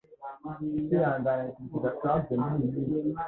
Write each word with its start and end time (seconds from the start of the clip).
Kwihangana 0.87 1.41
nikintu 1.43 1.73
kidasanzwe 1.73 2.31
muriyi 2.41 2.79
minsi. 2.89 3.19